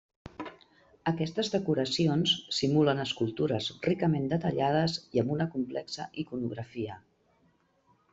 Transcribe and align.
Aquestes 1.09 1.49
decoracions 1.55 2.31
simulen 2.59 3.01
escultures 3.03 3.67
ricament 3.89 4.25
detallades 4.31 4.97
i 5.19 5.21
amb 5.25 5.35
una 5.35 5.47
complexa 5.57 6.09
iconografia. 6.25 6.97